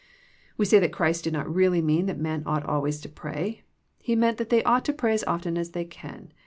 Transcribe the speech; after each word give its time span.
We 0.57 0.65
say 0.65 0.89
Christ 0.89 1.25
did 1.25 1.33
not 1.33 1.47
really 1.53 1.79
mean 1.79 2.07
that 2.07 2.17
men 2.17 2.41
ought 2.47 2.65
always 2.65 2.99
to 3.01 3.07
pray. 3.09 3.61
He 3.99 4.15
meant 4.15 4.39
that 4.39 4.49
they 4.49 4.63
ought 4.63 4.83
to 4.85 4.93
pray 4.93 5.13
as 5.13 5.23
often 5.25 5.59
as 5.59 5.73
they 5.73 5.85
can. 5.85 6.33